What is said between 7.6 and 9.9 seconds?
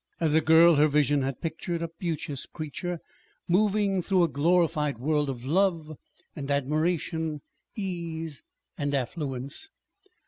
ease and affluence.